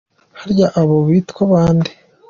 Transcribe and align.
Harya 0.39 0.67
abo 0.79 0.95
bo 0.99 1.05
bitwa 1.09 1.43
ba 1.51 1.63
nde? 1.75 1.91